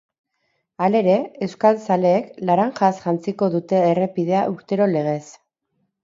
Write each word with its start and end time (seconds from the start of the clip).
Halere, 0.85 1.17
euskal 1.47 1.75
zaleek 1.83 2.31
laranjaz 2.49 2.89
jantziko 3.03 3.49
dute 3.57 3.81
errepidea 3.91 4.41
urtero 4.55 4.89
legez. 4.95 5.23